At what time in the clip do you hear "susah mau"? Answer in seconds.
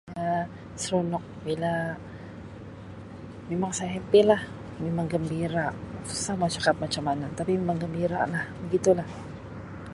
6.09-6.49